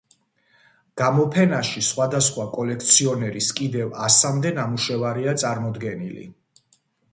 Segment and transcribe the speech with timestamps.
[1.01, 6.29] გამოფენაში სხვადასხვა კოლექციონერის კიდევ ასამდე ნამუშევარია წარმოდგენილი.